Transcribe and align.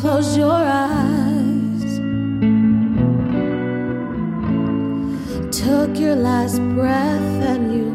close 0.00 0.34
your 0.34 0.50
eyes. 0.50 2.00
Took 5.52 5.98
your 5.98 6.16
last 6.16 6.58
breath 6.74 7.42
and 7.52 7.62
you 7.76 7.88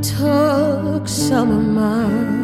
took 0.00 1.08
some 1.08 1.50
of 1.50 1.64
mine. 1.80 2.38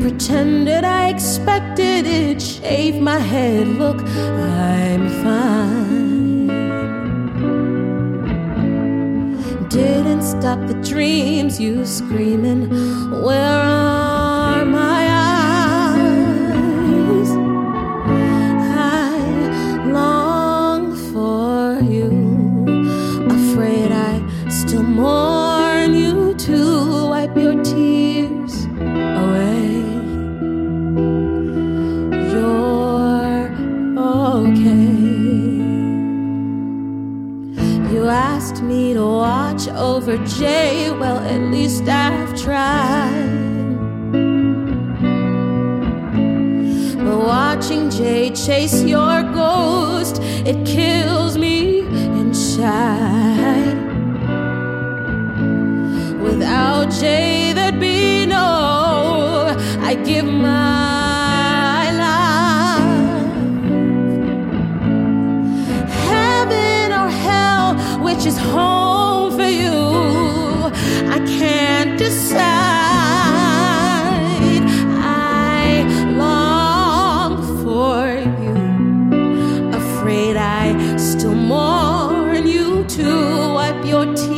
Pretended 0.00 0.84
I 0.84 1.08
expected 1.08 2.06
it, 2.06 2.40
shaved 2.40 3.00
my 3.00 3.18
head. 3.18 3.66
Look, 3.66 4.00
I'm 4.06 5.08
fine. 5.24 6.46
Didn't 9.68 10.22
stop 10.22 10.60
the 10.68 10.74
dreams, 10.88 11.58
you 11.58 11.84
screaming, 11.84 12.70
Where 13.24 13.60
are 13.60 14.09
You 37.92 38.06
asked 38.06 38.62
me 38.62 38.94
to 38.94 39.04
watch 39.04 39.66
over 39.66 40.16
Jay. 40.18 40.90
Well, 40.92 41.18
at 41.18 41.40
least 41.50 41.88
I've 41.88 42.40
tried. 42.40 43.40
But 47.04 47.18
watching 47.18 47.90
Jay 47.90 48.30
chase 48.30 48.84
your 48.84 49.24
ghost, 49.34 50.20
it 50.22 50.64
kills 50.64 51.36
me 51.36 51.80
inside. 51.80 53.09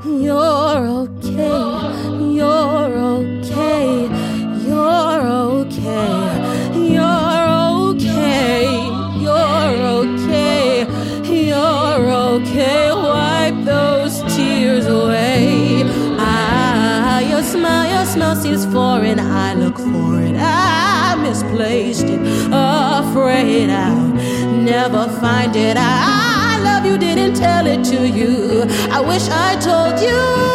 You're 0.04 0.86
okay. 1.02 1.62
You're 2.34 2.98
okay. 3.14 4.08
You're 4.66 5.26
okay. 5.46 5.94
You're 6.94 7.48
okay. 7.86 8.64
You're 9.20 9.80
okay. 10.00 10.86
You're 11.24 12.10
okay. 12.10 12.85
Smell 18.16 18.34
seems 18.34 18.64
foreign. 18.72 19.20
I 19.20 19.52
look 19.52 19.76
for 19.76 20.22
it. 20.22 20.36
I 20.38 21.16
misplaced 21.16 22.04
it. 22.04 22.20
Afraid 22.50 23.68
I'll 23.68 24.08
never 24.72 25.04
find 25.20 25.54
it. 25.54 25.76
I 25.78 26.58
love 26.64 26.86
you, 26.86 26.96
didn't 26.96 27.34
tell 27.34 27.66
it 27.66 27.84
to 27.92 28.08
you. 28.08 28.64
I 28.90 29.00
wish 29.00 29.28
I 29.28 29.56
told 29.60 30.00
you. 30.00 30.45